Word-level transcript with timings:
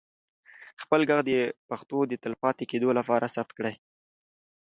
خپل 0.81 0.99
ږغ 1.09 1.19
د 1.25 1.31
پښتو 1.69 1.97
د 2.07 2.13
تلپاتې 2.23 2.63
کېدو 2.71 2.89
لپاره 2.99 3.31
ثبت 3.35 3.51
کړئ. 3.57 3.75